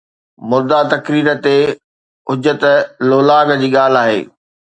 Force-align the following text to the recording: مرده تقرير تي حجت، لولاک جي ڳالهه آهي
مرده 0.49 0.79
تقرير 0.93 1.27
تي 1.43 1.57
حجت، 2.29 2.63
لولاک 3.09 3.47
جي 3.61 3.69
ڳالهه 3.75 4.01
آهي 4.03 4.19